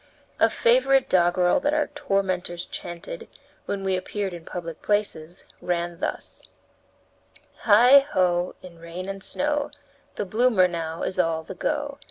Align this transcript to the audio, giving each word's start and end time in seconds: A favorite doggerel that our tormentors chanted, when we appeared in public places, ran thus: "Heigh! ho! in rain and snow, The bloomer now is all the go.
A 0.39 0.49
favorite 0.49 1.07
doggerel 1.09 1.59
that 1.59 1.75
our 1.75 1.85
tormentors 1.93 2.65
chanted, 2.65 3.27
when 3.67 3.83
we 3.83 3.95
appeared 3.95 4.33
in 4.33 4.45
public 4.45 4.81
places, 4.81 5.45
ran 5.61 5.99
thus: 5.99 6.41
"Heigh! 7.65 7.99
ho! 7.99 8.55
in 8.63 8.79
rain 8.79 9.07
and 9.07 9.23
snow, 9.23 9.69
The 10.15 10.25
bloomer 10.25 10.67
now 10.67 11.03
is 11.03 11.19
all 11.19 11.43
the 11.43 11.53
go. 11.53 11.99